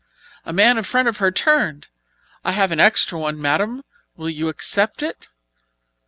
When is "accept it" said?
4.49-5.29